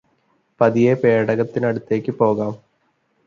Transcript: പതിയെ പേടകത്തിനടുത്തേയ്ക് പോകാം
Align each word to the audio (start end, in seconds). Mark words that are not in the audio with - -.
പതിയെ 0.61 0.93
പേടകത്തിനടുത്തേയ്ക് 0.93 2.11
പോകാം 2.19 2.53